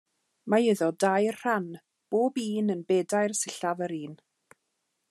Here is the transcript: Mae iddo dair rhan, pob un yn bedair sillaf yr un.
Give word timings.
Mae 0.53 0.69
iddo 0.71 0.87
dair 1.03 1.37
rhan, 1.41 1.67
pob 2.15 2.43
un 2.47 2.77
yn 2.77 2.83
bedair 2.89 3.39
sillaf 3.43 3.87
yr 3.89 3.97
un. 4.01 4.19